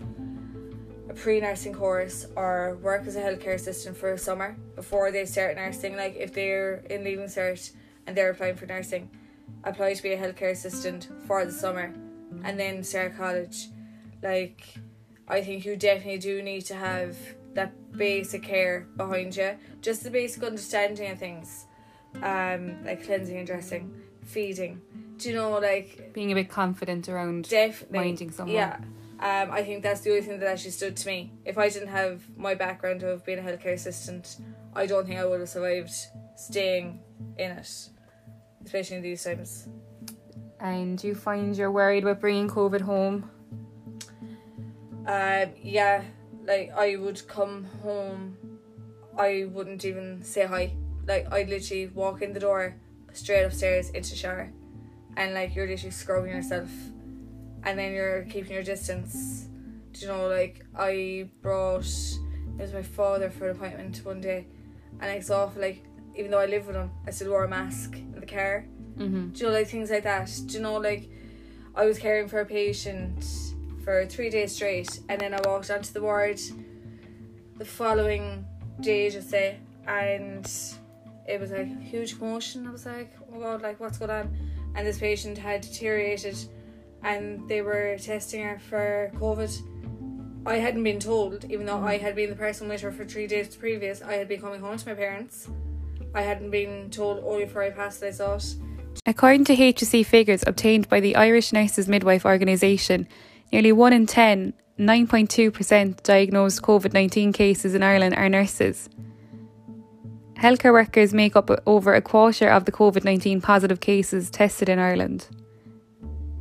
a 1.08 1.14
pre-nursing 1.14 1.72
course 1.72 2.26
or 2.36 2.78
work 2.82 3.06
as 3.06 3.16
a 3.16 3.20
healthcare 3.20 3.54
assistant 3.54 3.96
for 3.96 4.12
a 4.12 4.18
summer 4.18 4.56
before 4.74 5.10
they 5.10 5.24
start 5.24 5.56
nursing. 5.56 5.96
Like 5.96 6.16
if 6.16 6.32
they're 6.32 6.76
in 6.90 7.04
leaving 7.04 7.26
cert 7.26 7.70
and 8.06 8.16
they're 8.16 8.30
applying 8.30 8.56
for 8.56 8.66
nursing, 8.66 9.10
apply 9.64 9.94
to 9.94 10.02
be 10.02 10.12
a 10.12 10.18
healthcare 10.18 10.50
assistant 10.50 11.08
for 11.26 11.44
the 11.44 11.52
summer 11.52 11.94
and 12.44 12.58
then 12.58 12.82
start 12.82 13.16
college. 13.16 13.68
Like 14.22 14.74
I 15.28 15.42
think 15.42 15.64
you 15.64 15.76
definitely 15.76 16.18
do 16.18 16.42
need 16.42 16.62
to 16.66 16.74
have 16.74 17.16
that 17.54 17.72
basic 17.92 18.42
care 18.42 18.86
behind 18.96 19.36
you, 19.36 19.56
just 19.80 20.02
the 20.02 20.10
basic 20.10 20.42
understanding 20.42 21.10
of 21.10 21.18
things, 21.18 21.66
um, 22.22 22.84
like 22.84 23.04
cleansing 23.04 23.36
and 23.36 23.46
dressing, 23.46 23.92
feeding. 24.24 24.80
Do 25.16 25.30
you 25.30 25.34
know, 25.34 25.58
like 25.58 26.12
Being 26.12 26.32
a 26.32 26.34
bit 26.34 26.50
confident 26.50 27.08
around 27.08 27.48
definitely 27.48 27.98
minding 27.98 28.30
someone. 28.30 28.54
Yeah, 28.54 28.78
Um, 29.18 29.50
I 29.50 29.62
think 29.62 29.82
that's 29.82 30.02
the 30.02 30.10
only 30.10 30.22
thing 30.22 30.38
that 30.40 30.48
actually 30.48 30.72
stood 30.72 30.96
to 30.96 31.06
me. 31.06 31.32
If 31.44 31.56
I 31.56 31.70
didn't 31.70 31.88
have 31.88 32.22
my 32.36 32.54
background 32.54 33.02
of 33.02 33.24
being 33.24 33.38
a 33.38 33.42
healthcare 33.42 33.72
assistant, 33.72 34.36
I 34.74 34.86
don't 34.86 35.06
think 35.06 35.18
I 35.18 35.24
would 35.24 35.40
have 35.40 35.48
survived 35.48 35.94
staying 36.36 37.00
in 37.38 37.52
it, 37.52 37.88
especially 38.64 38.96
in 38.96 39.02
these 39.02 39.24
times. 39.24 39.68
And 40.60 40.98
do 40.98 41.08
you 41.08 41.14
find 41.14 41.56
you're 41.56 41.70
worried 41.70 42.02
about 42.02 42.20
bringing 42.20 42.48
COVID 42.48 42.82
home? 42.82 43.30
Um, 45.06 45.50
yeah, 45.62 46.02
like 46.44 46.72
I 46.76 46.96
would 46.96 47.26
come 47.26 47.64
home, 47.82 48.36
I 49.16 49.46
wouldn't 49.50 49.84
even 49.84 50.22
say 50.22 50.44
hi. 50.44 50.74
Like 51.06 51.32
I'd 51.32 51.48
literally 51.48 51.86
walk 51.88 52.20
in 52.20 52.32
the 52.32 52.40
door, 52.40 52.76
straight 53.12 53.44
upstairs 53.44 53.90
into 53.90 54.10
the 54.10 54.16
shower, 54.16 54.52
and 55.16 55.32
like 55.32 55.54
you're 55.54 55.66
literally 55.66 55.90
scrubbing 55.90 56.32
yourself, 56.32 56.68
and 57.66 57.78
then 57.78 57.92
you're 57.92 58.22
keeping 58.22 58.52
your 58.52 58.62
distance. 58.62 59.48
Do 59.92 60.00
you 60.00 60.06
know? 60.06 60.28
Like 60.28 60.64
I 60.74 61.28
brought 61.42 61.84
it 61.84 62.62
was 62.62 62.72
my 62.72 62.82
father 62.82 63.28
for 63.28 63.50
an 63.50 63.56
appointment 63.56 64.00
one 64.04 64.20
day, 64.22 64.46
and 65.00 65.10
I 65.10 65.20
saw 65.20 65.50
like 65.56 65.84
even 66.14 66.30
though 66.30 66.38
I 66.38 66.46
live 66.46 66.66
with 66.66 66.76
him, 66.76 66.90
I 67.06 67.10
still 67.10 67.30
wore 67.30 67.44
a 67.44 67.48
mask 67.48 67.96
in 67.96 68.18
the 68.18 68.26
car. 68.26 68.66
Mm-hmm. 68.96 69.30
Do 69.30 69.38
you 69.38 69.46
know 69.46 69.52
like 69.52 69.68
things 69.68 69.90
like 69.90 70.04
that? 70.04 70.30
Do 70.46 70.54
you 70.54 70.62
know 70.62 70.76
like 70.76 71.10
I 71.74 71.84
was 71.84 71.98
caring 71.98 72.28
for 72.28 72.40
a 72.40 72.46
patient 72.46 73.26
for 73.84 74.06
three 74.06 74.30
days 74.30 74.54
straight, 74.54 75.00
and 75.08 75.20
then 75.20 75.34
I 75.34 75.40
walked 75.44 75.70
onto 75.70 75.92
the 75.92 76.00
ward 76.00 76.40
the 77.58 77.64
following 77.64 78.46
day, 78.80 79.10
just 79.10 79.30
say, 79.30 79.58
and 79.86 80.50
it 81.26 81.40
was 81.40 81.50
like 81.50 81.82
huge 81.82 82.18
commotion. 82.18 82.66
I 82.66 82.70
was 82.70 82.86
like, 82.86 83.12
oh 83.34 83.40
god, 83.40 83.62
like 83.62 83.80
what's 83.80 83.98
going 83.98 84.10
on? 84.10 84.36
And 84.74 84.86
this 84.86 84.98
patient 84.98 85.36
had 85.38 85.62
deteriorated, 85.62 86.36
and 87.02 87.48
they 87.48 87.62
were 87.62 87.96
testing 87.98 88.42
her 88.42 88.58
for 88.58 89.10
COVID. 89.16 90.46
I 90.46 90.56
hadn't 90.56 90.84
been 90.84 91.00
told, 91.00 91.44
even 91.50 91.66
though 91.66 91.82
I 91.82 91.98
had 91.98 92.14
been 92.14 92.30
the 92.30 92.36
person 92.36 92.68
with 92.68 92.80
her 92.82 92.92
for 92.92 93.04
three 93.04 93.26
days 93.26 93.56
previous. 93.56 94.00
I 94.02 94.14
had 94.14 94.28
been 94.28 94.40
coming 94.40 94.60
home 94.60 94.76
to 94.76 94.88
my 94.88 94.94
parents. 94.94 95.48
I 96.14 96.22
hadn't 96.22 96.50
been 96.50 96.88
told 96.90 97.22
only 97.24 97.44
before 97.44 97.62
I 97.64 97.70
passed 97.70 98.00
saw 98.12 98.36
it. 98.36 98.56
According 99.04 99.44
to 99.44 99.56
HSE 99.56 100.06
figures 100.06 100.44
obtained 100.46 100.88
by 100.88 101.00
the 101.00 101.16
Irish 101.16 101.52
Nurses 101.52 101.88
Midwife 101.88 102.24
Organisation, 102.24 103.06
nearly 103.52 103.72
1 103.72 103.92
in 103.92 104.06
10, 104.06 104.54
9.2% 104.78 106.02
diagnosed 106.02 106.62
COVID 106.62 106.92
19 106.92 107.32
cases 107.32 107.74
in 107.74 107.82
Ireland 107.82 108.14
are 108.16 108.28
nurses. 108.28 108.88
Healthcare 110.34 110.72
workers 110.72 111.14
make 111.14 111.34
up 111.34 111.50
over 111.66 111.94
a 111.94 112.02
quarter 112.02 112.48
of 112.48 112.66
the 112.66 112.72
COVID 112.72 113.04
19 113.04 113.40
positive 113.40 113.80
cases 113.80 114.30
tested 114.30 114.68
in 114.68 114.78
Ireland. 114.78 115.28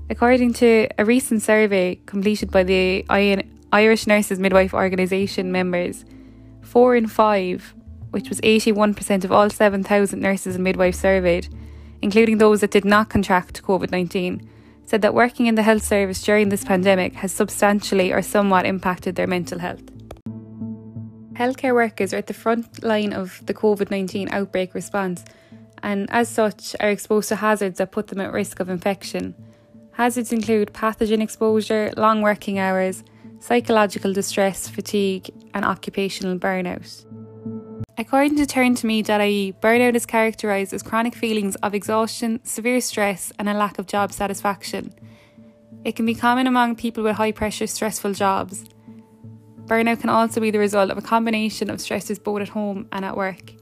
According 0.08 0.54
to 0.54 0.88
a 1.00 1.06
recent 1.06 1.42
survey 1.42 1.96
completed 2.06 2.52
by 2.52 2.64
the 2.64 3.06
Irish 3.72 4.06
Nurses 4.06 4.38
Midwife 4.38 4.74
Organisation 4.74 5.52
members, 5.52 6.06
4 6.62 6.96
in 6.96 7.08
5, 7.08 7.74
which 8.12 8.30
was 8.30 8.40
81% 8.42 9.24
of 9.24 9.32
all 9.32 9.50
7,000 9.50 10.20
nurses 10.20 10.56
and 10.56 10.64
midwives 10.64 11.00
surveyed, 11.00 11.48
including 12.04 12.38
those 12.38 12.62
that 12.62 12.70
did 12.70 12.86
not 12.86 13.10
contract 13.10 13.64
COVID 13.64 13.92
19, 13.92 14.48
said 14.86 15.02
that 15.02 15.16
working 15.16 15.48
in 15.48 15.56
the 15.56 15.64
health 15.64 15.84
service 15.84 16.22
during 16.22 16.50
this 16.50 16.64
pandemic 16.64 17.16
has 17.16 17.32
substantially 17.32 18.14
or 18.14 18.22
somewhat 18.22 18.66
impacted 18.66 19.16
their 19.16 19.26
mental 19.26 19.58
health. 19.58 19.84
Healthcare 21.34 21.74
workers 21.74 22.14
are 22.14 22.18
at 22.18 22.28
the 22.28 22.34
front 22.34 22.84
line 22.84 23.12
of 23.12 23.44
the 23.48 23.56
COVID 23.56 23.90
19 23.90 24.30
outbreak 24.30 24.76
response 24.76 25.26
and, 25.82 26.08
as 26.12 26.30
such, 26.30 26.76
are 26.80 26.92
exposed 26.92 27.30
to 27.30 27.38
hazards 27.38 27.80
that 27.80 27.92
put 27.92 28.08
them 28.08 28.22
at 28.22 28.32
risk 28.32 28.60
of 28.60 28.70
infection. 28.70 29.34
Hazards 29.96 30.34
include 30.34 30.74
pathogen 30.74 31.22
exposure, 31.22 31.90
long 31.96 32.22
working 32.22 32.60
hours, 32.60 33.02
psychological 33.40 34.12
distress, 34.12 34.68
fatigue, 34.68 35.30
and 35.54 35.64
occupational 35.64 36.38
burnout. 36.38 37.06
According 37.98 38.36
to 38.36 38.46
turntome.ie, 38.46 39.54
burnout 39.62 39.96
is 39.96 40.06
characterised 40.06 40.74
as 40.74 40.84
chronic 40.84 41.16
feelings 41.16 41.56
of 41.64 41.74
exhaustion, 41.74 42.44
severe 42.44 42.82
stress, 42.82 43.32
and 43.40 43.48
a 43.48 43.54
lack 43.54 43.80
of 43.80 43.88
job 43.88 44.12
satisfaction. 44.12 44.94
It 45.86 45.96
can 45.96 46.06
be 46.06 46.14
common 46.14 46.46
among 46.46 46.76
people 46.76 47.02
with 47.02 47.16
high 47.16 47.32
pressure, 47.32 47.66
stressful 47.66 48.16
jobs. 48.16 48.66
Burnout 49.64 50.02
can 50.02 50.10
also 50.10 50.42
be 50.42 50.52
the 50.52 50.60
result 50.60 50.92
of 50.92 50.98
a 50.98 51.02
combination 51.02 51.70
of 51.70 51.80
stresses 51.80 52.20
both 52.20 52.42
at 52.42 52.50
home 52.50 52.90
and 52.92 53.06
at 53.06 53.16
work. 53.16 53.54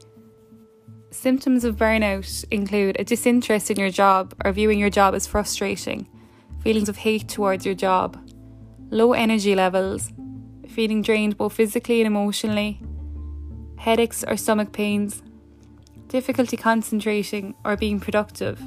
Symptoms 1.11 1.63
of 1.63 1.75
burnout 1.75 2.43
include 2.49 2.97
a 2.99 3.03
disinterest 3.03 3.69
in 3.69 3.77
your 3.77 3.91
job 3.91 4.33
or 4.43 4.51
viewing 4.51 4.79
your 4.79 4.89
job 4.89 5.13
as 5.13 5.27
frustrating, 5.27 6.07
feelings 6.63 6.87
of 6.87 6.95
hate 6.95 7.27
towards 7.27 7.65
your 7.65 7.75
job, 7.75 8.17
low 8.89 9.11
energy 9.11 9.53
levels, 9.53 10.13
feeling 10.69 11.01
drained 11.01 11.37
both 11.37 11.53
physically 11.53 11.99
and 11.99 12.07
emotionally, 12.07 12.79
headaches 13.77 14.23
or 14.23 14.37
stomach 14.37 14.71
pains, 14.71 15.21
difficulty 16.07 16.55
concentrating 16.55 17.53
or 17.65 17.75
being 17.75 17.99
productive, 17.99 18.61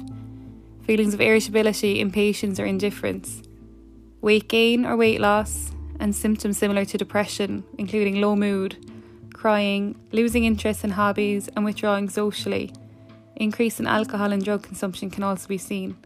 feelings 0.85 1.15
of 1.15 1.21
irritability, 1.21 1.99
impatience, 1.99 2.59
or 2.59 2.65
indifference, 2.65 3.41
weight 4.21 4.47
gain 4.47 4.85
or 4.85 4.95
weight 4.95 5.19
loss, 5.19 5.71
and 5.99 6.15
symptoms 6.15 6.59
similar 6.59 6.85
to 6.85 6.99
depression, 6.99 7.63
including 7.79 8.21
low 8.21 8.35
mood, 8.35 8.77
crying, 9.33 9.95
losing 10.11 10.43
interest 10.43 10.83
in 10.83 10.91
hobbies, 10.91 11.47
and 11.55 11.65
withdrawing 11.65 12.09
socially. 12.09 12.71
Increase 13.35 13.79
in 13.79 13.87
alcohol 13.87 14.31
and 14.31 14.45
drug 14.45 14.61
consumption 14.61 15.09
can 15.09 15.23
also 15.23 15.47
be 15.47 15.57
seen. 15.57 15.97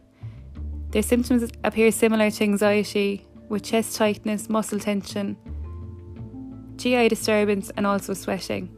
Their 0.92 1.02
symptoms 1.02 1.50
appear 1.64 1.90
similar 1.90 2.30
to 2.30 2.44
anxiety, 2.44 3.26
with 3.48 3.64
chest 3.64 3.96
tightness, 3.96 4.48
muscle 4.48 4.78
tension, 4.78 5.36
GI 6.76 7.08
disturbance, 7.08 7.70
and 7.76 7.86
also 7.86 8.12
sweating. 8.12 8.68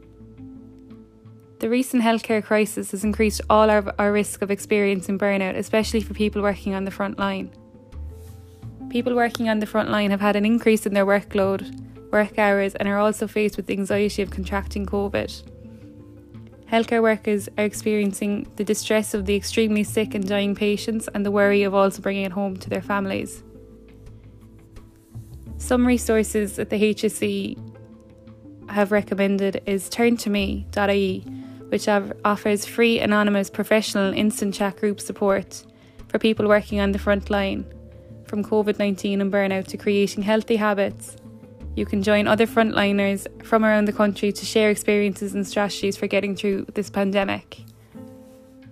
The 1.59 1.69
recent 1.69 2.03
healthcare 2.03 2.43
crisis 2.43 2.91
has 2.91 3.03
increased 3.03 3.41
all 3.49 3.69
our, 3.69 3.93
our 3.99 4.13
risk 4.13 4.41
of 4.41 4.51
experiencing 4.51 5.17
burnout, 5.19 5.57
especially 5.57 6.01
for 6.01 6.13
people 6.13 6.41
working 6.41 6.73
on 6.73 6.85
the 6.85 6.91
front 6.91 7.19
line. 7.19 7.53
People 8.89 9.15
working 9.15 9.49
on 9.49 9.59
the 9.59 9.65
front 9.65 9.89
line 9.89 10.11
have 10.11 10.21
had 10.21 10.35
an 10.35 10.45
increase 10.45 10.85
in 10.85 10.93
their 10.93 11.05
workload, 11.05 12.11
work 12.11 12.37
hours, 12.39 12.75
and 12.75 12.87
are 12.87 12.97
also 12.97 13.27
faced 13.27 13.57
with 13.57 13.65
the 13.67 13.73
anxiety 13.73 14.21
of 14.21 14.29
contracting 14.29 14.85
COVID. 14.85 15.54
Healthcare 16.75 17.01
workers 17.01 17.47
are 17.57 17.63
experiencing 17.63 18.51
the 18.57 18.65
distress 18.65 19.13
of 19.13 19.25
the 19.25 19.33
extremely 19.33 19.85
sick 19.85 20.13
and 20.13 20.27
dying 20.27 20.55
patients 20.55 21.07
and 21.13 21.25
the 21.25 21.31
worry 21.31 21.63
of 21.63 21.73
also 21.73 22.01
bringing 22.01 22.25
it 22.25 22.33
home 22.33 22.57
to 22.57 22.69
their 22.69 22.81
families. 22.81 23.41
Some 25.57 25.87
resources 25.87 26.57
that 26.57 26.69
the 26.69 26.93
HSE 26.93 27.57
have 28.69 28.91
recommended 28.91 29.63
is 29.65 29.89
turntome.ie, 29.89 31.19
which 31.69 31.87
offers 31.87 32.65
free, 32.65 32.99
anonymous, 32.99 33.49
professional, 33.49 34.11
instant 34.11 34.53
chat 34.53 34.75
group 34.75 34.99
support 34.99 35.63
for 36.09 36.19
people 36.19 36.45
working 36.45 36.81
on 36.81 36.91
the 36.91 36.99
front 36.99 37.29
line 37.29 37.63
from 38.27 38.43
COVID 38.43 38.79
19 38.79 39.21
and 39.21 39.31
burnout 39.31 39.67
to 39.67 39.77
creating 39.77 40.23
healthy 40.23 40.57
habits. 40.57 41.15
You 41.75 41.85
can 41.85 42.01
join 42.01 42.25
other 42.27 42.47
frontliners 42.47 43.27
from 43.43 43.65
around 43.65 43.85
the 43.85 43.93
country 43.93 44.31
to 44.31 44.45
share 44.45 44.69
experiences 44.69 45.33
and 45.35 45.45
strategies 45.45 45.97
for 45.97 46.07
getting 46.07 46.35
through 46.35 46.67
this 46.73 46.89
pandemic. 46.89 47.63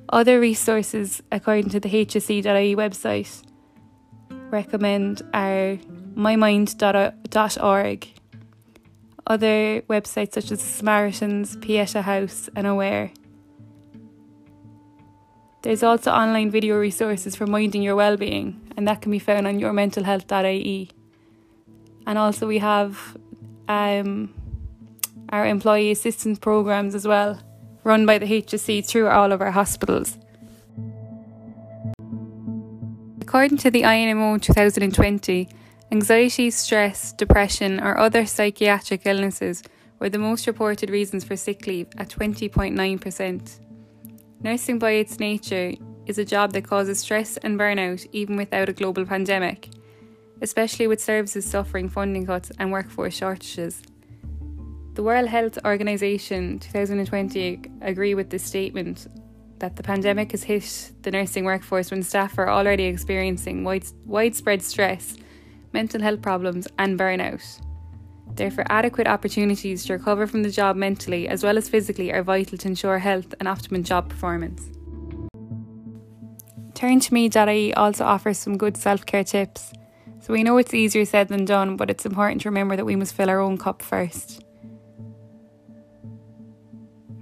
Other 0.08 0.40
resources, 0.40 1.22
according 1.32 1.70
to 1.72 1.80
the 1.80 1.90
HSE.ie 1.90 2.76
website, 2.76 3.44
recommend 4.30 5.22
are 5.34 5.78
mymind.org. 6.16 8.08
Other 9.26 9.82
websites 9.90 10.34
such 10.34 10.52
as 10.52 10.62
Samaritans, 10.62 11.58
Pieta 11.58 12.04
House, 12.04 12.50
and 12.56 12.68
Aware. 12.68 13.12
There's 15.64 15.82
also 15.82 16.12
online 16.12 16.52
video 16.52 16.78
resources 16.78 17.36
for 17.36 17.48
minding 17.48 17.82
your 17.82 17.96
well-being, 17.96 18.62
and 18.78 18.88
that 18.88 19.02
can 19.02 19.12
be 19.12 19.20
found 19.20 19.48
on 19.48 19.60
yourmentalhealth.ie. 19.60 20.90
And 22.06 22.18
also 22.18 22.48
we 22.48 22.60
have 22.60 23.18
um, 23.68 24.34
our 25.30 25.46
employee 25.46 25.92
assistance 25.92 26.40
programs 26.40 26.96
as 26.96 27.08
well, 27.08 27.42
run 27.84 28.06
by 28.06 28.18
the 28.18 28.26
HSE 28.26 28.86
through 28.86 29.08
all 29.08 29.32
of 29.32 29.42
our 29.42 29.52
hospitals. 29.52 30.18
According 33.22 33.58
to 33.60 33.72
the 33.72 33.82
INMO 33.82 34.40
2020, 34.42 35.50
anxiety, 35.92 36.52
stress, 36.52 37.14
depression, 37.14 37.80
or 37.80 37.98
other 37.98 38.26
psychiatric 38.26 39.06
illnesses 39.06 39.64
were 40.00 40.10
the 40.10 40.20
most 40.20 40.46
reported 40.46 40.90
reasons 40.90 41.24
for 41.24 41.36
sick 41.36 41.66
leave 41.66 41.88
at 41.98 42.10
20.9%. 42.10 43.60
Nursing, 44.42 44.78
by 44.78 44.92
its 44.92 45.20
nature, 45.20 45.74
is 46.06 46.18
a 46.18 46.26
job 46.26 46.52
that 46.52 46.68
causes 46.68 47.00
stress 47.00 47.38
and 47.38 47.58
burnout 47.58 48.06
even 48.12 48.36
without 48.36 48.70
a 48.70 48.74
global 48.74 49.06
pandemic, 49.06 49.70
especially 50.42 50.88
with 50.88 51.02
services 51.02 51.46
suffering 51.46 51.90
funding 51.90 52.26
cuts 52.26 52.52
and 52.60 52.72
workforce 52.72 53.16
shortages. 53.16 53.82
The 54.96 55.04
World 55.04 55.28
Health 55.28 55.58
Organization 55.66 56.60
2020 56.60 57.62
agree 57.82 58.14
with 58.14 58.30
this 58.30 58.44
statement 58.44 59.08
that 59.60 59.76
the 59.76 59.84
pandemic 59.84 60.32
has 60.32 60.44
hit 60.44 60.92
the 61.04 61.12
nursing 61.12 61.46
workforce 61.46 61.90
when 61.90 62.04
staff 62.04 62.38
are 62.38 62.50
already 62.50 62.84
experiencing 62.84 63.64
wide, 63.64 63.86
widespread 64.06 64.62
stress, 64.62 65.16
mental 65.72 66.02
health 66.02 66.22
problems, 66.22 66.68
and 66.78 67.00
burnout. 67.00 67.62
Therefore, 68.36 68.66
adequate 68.70 69.08
opportunities 69.08 69.86
to 69.86 69.94
recover 69.94 70.28
from 70.28 70.44
the 70.44 70.52
job 70.52 70.76
mentally 70.76 71.28
as 71.28 71.44
well 71.44 71.58
as 71.58 71.70
physically 71.70 72.12
are 72.12 72.24
vital 72.24 72.58
to 72.58 72.68
ensure 72.68 73.00
health 73.00 73.34
and 73.40 73.48
optimum 73.48 73.84
job 73.84 74.10
performance. 74.10 74.70
TurnToMe.ie 76.74 77.74
also 77.76 78.04
offers 78.04 78.38
some 78.38 78.58
good 78.58 78.76
self 78.76 79.06
care 79.06 79.24
tips. 79.24 79.72
So 80.24 80.32
we 80.32 80.44
know 80.44 80.58
it's 80.58 80.74
easier 80.74 81.04
said 81.04 81.28
than 81.28 81.44
done, 81.44 81.76
but 81.76 81.90
it's 81.90 82.06
important 82.06 82.42
to 82.42 82.50
remember 82.50 82.78
that 82.78 82.86
we 82.86 82.96
must 82.96 83.14
fill 83.14 83.30
our 83.30 83.42
own 83.42 83.58
cup 83.58 83.82
first. 83.82 84.42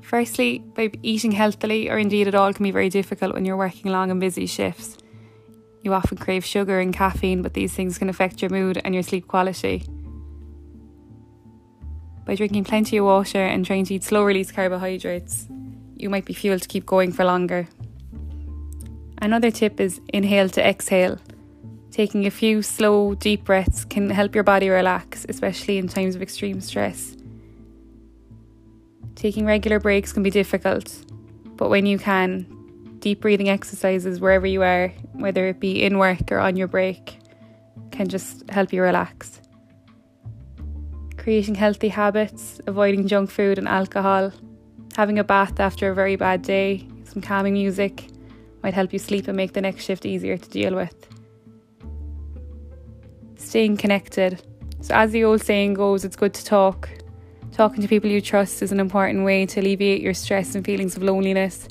Firstly, 0.03 0.60
by 0.75 0.91
eating 1.01 1.31
healthily 1.31 1.89
or 1.89 1.98
indeed 1.98 2.27
at 2.27 2.36
all 2.36 2.53
can 2.53 2.62
be 2.62 2.70
very 2.70 2.89
difficult 2.89 3.34
when 3.34 3.43
you're 3.43 3.58
working 3.58 3.91
long 3.91 4.12
and 4.12 4.20
busy 4.20 4.46
shifts. 4.46 5.00
You 5.81 5.96
often 5.96 6.20
crave 6.20 6.46
sugar 6.46 6.79
and 6.79 6.93
caffeine, 6.93 7.41
but 7.41 7.55
these 7.55 7.74
things 7.74 7.98
can 7.98 8.08
affect 8.08 8.39
your 8.39 8.51
mood 8.51 8.79
and 8.86 8.93
your 8.93 9.01
sleep 9.01 9.27
quality. 9.27 9.84
By 12.24 12.36
drinking 12.36 12.65
plenty 12.65 12.98
of 12.98 13.05
water 13.05 13.43
and 13.43 13.65
trying 13.65 13.86
to 13.86 13.96
eat 13.96 14.03
slow 14.03 14.24
release 14.24 14.51
carbohydrates, 14.51 15.48
you 15.96 16.12
might 16.12 16.25
be 16.25 16.36
fueled 16.36 16.62
to 16.62 16.67
keep 16.67 16.86
going 16.86 17.12
for 17.12 17.25
longer. 17.25 17.67
Another 19.20 19.50
tip 19.50 19.79
is 19.79 20.00
inhale 20.13 20.50
to 20.50 20.63
exhale. 20.63 21.17
Taking 21.91 22.25
a 22.25 22.31
few 22.31 22.62
slow, 22.62 23.15
deep 23.15 23.43
breaths 23.43 23.86
can 23.86 24.10
help 24.10 24.33
your 24.33 24.43
body 24.43 24.69
relax, 24.69 25.25
especially 25.27 25.77
in 25.77 25.88
times 25.88 26.15
of 26.15 26.21
extreme 26.21 26.62
stress. 26.62 27.15
Taking 29.15 29.45
regular 29.45 29.79
breaks 29.79 30.13
can 30.13 30.24
be 30.24 30.29
difficult, 30.29 31.05
but 31.57 31.69
when 31.69 31.86
you 31.86 32.00
can, 32.00 32.48
deep 33.00 33.21
breathing 33.21 33.50
exercises 33.50 34.19
wherever 34.19 34.48
you 34.48 34.63
are, 34.63 34.88
whether 35.13 35.48
it 35.48 35.60
be 35.60 35.83
in 35.83 35.98
work 35.98 36.31
or 36.31 36.39
on 36.39 36.55
your 36.55 36.67
break, 36.67 37.19
can 37.91 38.07
just 38.07 38.50
help 38.50 38.71
you 38.71 38.81
relax 38.81 39.41
creating 41.21 41.53
healthy 41.53 41.89
habits, 41.89 42.60
avoiding 42.65 43.07
junk 43.07 43.29
food 43.29 43.60
and 43.60 43.67
alcohol, 43.67 44.31
having 44.98 45.19
a 45.19 45.24
bath 45.24 45.60
after 45.60 45.91
a 45.91 45.95
very 45.95 46.15
bad 46.15 46.41
day, 46.41 46.88
some 47.03 47.21
calming 47.21 47.53
music 47.53 48.07
might 48.63 48.74
help 48.74 48.91
you 48.91 48.98
sleep 48.98 49.27
and 49.27 49.38
make 49.38 49.53
the 49.53 49.62
next 49.62 49.86
shift 49.86 50.03
easier 50.03 50.36
to 50.36 50.50
deal 50.50 50.75
with. 50.75 51.20
Staying 53.41 53.77
connected. 53.77 54.41
So, 54.81 54.93
as 54.93 55.12
the 55.12 55.24
old 55.24 55.41
saying 55.41 55.74
goes, 55.74 56.05
it's 56.05 56.15
good 56.15 56.33
to 56.36 56.45
talk. 56.45 56.88
Talking 57.51 57.81
to 57.81 57.88
people 57.88 58.10
you 58.10 58.21
trust 58.21 58.62
is 58.62 58.71
an 58.71 58.79
important 58.79 59.25
way 59.25 59.45
to 59.48 59.60
alleviate 59.60 60.01
your 60.01 60.13
stress 60.13 60.55
and 60.55 60.63
feelings 60.63 60.95
of 60.95 61.03
loneliness. 61.03 61.67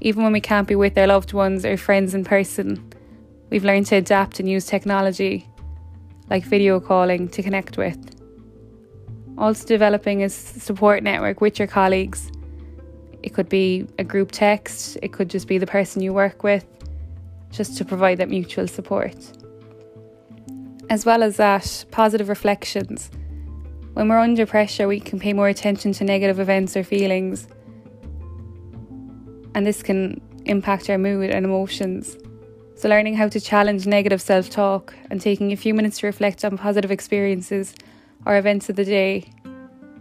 Even 0.00 0.24
when 0.24 0.32
we 0.32 0.40
can't 0.40 0.66
be 0.66 0.74
with 0.74 0.96
our 0.98 1.06
loved 1.06 1.32
ones 1.32 1.64
or 1.64 1.76
friends 1.76 2.14
in 2.14 2.24
person, 2.24 2.90
we've 3.50 3.64
learned 3.64 3.86
to 3.86 3.96
adapt 3.96 4.40
and 4.40 4.48
use 4.48 4.66
technology 4.66 5.46
like 6.30 6.42
video 6.42 6.80
calling 6.80 7.28
to 7.28 7.42
connect 7.42 7.76
with. 7.76 7.98
Also, 9.36 9.66
developing 9.66 10.24
a 10.24 10.28
support 10.30 11.02
network 11.02 11.40
with 11.40 11.58
your 11.58 11.68
colleagues. 11.68 12.32
It 13.22 13.34
could 13.34 13.50
be 13.50 13.86
a 13.98 14.04
group 14.04 14.32
text, 14.32 14.96
it 15.02 15.12
could 15.12 15.28
just 15.28 15.46
be 15.48 15.58
the 15.58 15.66
person 15.66 16.02
you 16.02 16.14
work 16.14 16.42
with, 16.42 16.66
just 17.50 17.76
to 17.76 17.84
provide 17.84 18.18
that 18.18 18.30
mutual 18.30 18.66
support. 18.66 19.43
As 20.90 21.06
well 21.06 21.22
as 21.22 21.36
that, 21.38 21.84
positive 21.90 22.28
reflections. 22.28 23.10
When 23.94 24.08
we're 24.08 24.18
under 24.18 24.44
pressure, 24.44 24.86
we 24.88 25.00
can 25.00 25.18
pay 25.18 25.32
more 25.32 25.48
attention 25.48 25.92
to 25.94 26.04
negative 26.04 26.40
events 26.40 26.76
or 26.76 26.84
feelings, 26.84 27.46
and 29.54 29.64
this 29.64 29.82
can 29.82 30.20
impact 30.46 30.90
our 30.90 30.98
mood 30.98 31.30
and 31.30 31.44
emotions. 31.44 32.16
So, 32.76 32.88
learning 32.88 33.14
how 33.14 33.28
to 33.28 33.40
challenge 33.40 33.86
negative 33.86 34.20
self 34.20 34.50
talk 34.50 34.94
and 35.10 35.20
taking 35.20 35.52
a 35.52 35.56
few 35.56 35.74
minutes 35.74 36.00
to 36.00 36.06
reflect 36.06 36.44
on 36.44 36.58
positive 36.58 36.90
experiences 36.90 37.74
or 38.26 38.36
events 38.36 38.68
of 38.68 38.76
the 38.76 38.84
day 38.84 39.30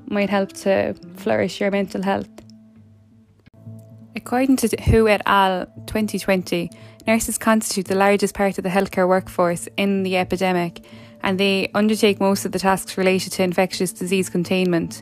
might 0.08 0.30
help 0.30 0.54
to 0.54 0.96
flourish 1.16 1.62
your 1.62 1.72
mental 1.72 2.02
health. 2.02 2.30
According 4.16 4.58
to 4.58 4.68
WHO 4.68 5.08
et 5.08 5.22
al. 5.26 5.66
2020, 5.88 6.70
nurses 7.08 7.38
constitute 7.38 7.88
the 7.88 7.96
largest 7.96 8.34
part 8.34 8.58
of 8.58 8.64
the 8.64 8.70
healthcare 8.70 9.08
workforce 9.08 9.68
in 9.78 10.04
the 10.04 10.18
epidemic 10.18 10.86
and 11.22 11.40
they 11.40 11.70
undertake 11.74 12.20
most 12.20 12.46
of 12.46 12.52
the 12.52 12.60
tasks 12.60 12.98
related 12.98 13.32
to 13.34 13.44
infectious 13.44 13.94
disease 13.94 14.30
containment. 14.30 15.02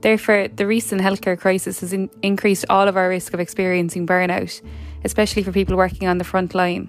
Therefore, 0.00 0.48
the 0.48 0.66
recent 0.66 1.00
healthcare 1.00 1.38
crisis 1.38 1.80
has 1.80 1.92
in- 1.92 2.10
increased 2.22 2.64
all 2.68 2.88
of 2.88 2.96
our 2.96 3.08
risk 3.08 3.34
of 3.34 3.40
experiencing 3.40 4.06
burnout, 4.06 4.60
especially 5.04 5.42
for 5.42 5.52
people 5.52 5.76
working 5.76 6.08
on 6.08 6.18
the 6.18 6.24
front 6.24 6.54
line. 6.54 6.86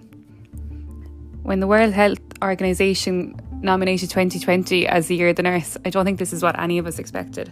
When 1.44 1.60
the 1.60 1.68
World 1.68 1.94
Health 1.94 2.20
Organization 2.42 3.36
nominated 3.66 4.10
2020 4.10 4.88
as 4.88 5.08
the 5.08 5.16
year 5.16 5.30
of 5.30 5.36
the 5.36 5.44
nurse. 5.44 5.78
I 5.84 5.90
don't 5.90 6.06
think 6.06 6.20
this 6.20 6.32
is 6.32 6.42
what 6.42 6.58
any 6.58 6.78
of 6.78 6.88
us 6.88 7.00
expected. 7.00 7.52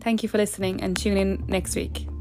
Thank 0.00 0.22
you 0.22 0.28
for 0.28 0.38
listening 0.38 0.82
and 0.82 0.96
tune 0.96 1.16
in 1.16 1.44
next 1.48 1.74
week. 1.74 2.06